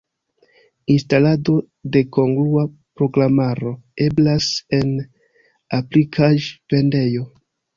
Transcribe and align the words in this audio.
Instalado 0.93 1.57
de 1.97 2.01
kongrua 2.17 2.63
programaro 3.01 3.75
eblas 4.09 4.49
en 4.79 4.91
aplikaĵ-vendejo. 5.81 7.27